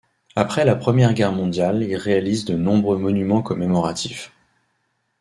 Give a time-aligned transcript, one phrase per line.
[0.35, 4.31] Après la Première Guerre mondiale il réalise de nombreux monuments commémoratifs.